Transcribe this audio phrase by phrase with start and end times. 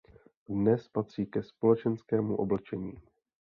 [0.49, 2.93] Dnes patří ke společenskému oblečení.